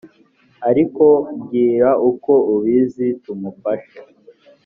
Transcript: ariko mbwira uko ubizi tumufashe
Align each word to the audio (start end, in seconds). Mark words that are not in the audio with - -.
ariko 0.69 1.03
mbwira 1.37 1.89
uko 2.09 2.31
ubizi 2.53 3.07
tumufashe 3.23 3.99